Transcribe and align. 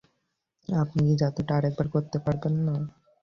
আপনি 0.69 0.99
কি 1.07 1.13
জাদুটা 1.21 1.53
আরেকবার 1.57 1.87
করতে 1.95 2.17
পারবেন 2.25 2.53
না? 2.65 2.75